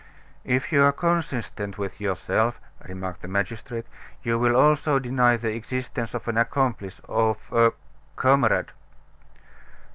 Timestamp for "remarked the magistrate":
2.87-3.85